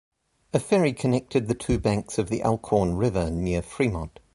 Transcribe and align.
A 0.51 0.59
ferry 0.59 0.93
connected 0.93 1.47
the 1.47 1.53
two 1.53 1.77
banks 1.77 2.17
of 2.17 2.29
the 2.31 2.41
Elkhorn 2.41 2.95
River 2.97 3.29
near 3.29 3.61
Fremont. 3.61 4.19